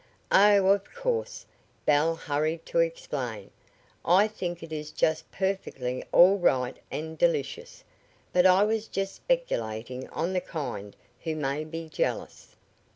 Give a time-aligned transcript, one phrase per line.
[0.31, 1.45] "Oh, of course,"
[1.85, 3.51] Belle hurried to explain,
[4.03, 7.83] "I think it is just perfectly all right and delicious,
[8.33, 12.55] but I was just speculating on the kind who may be jealous."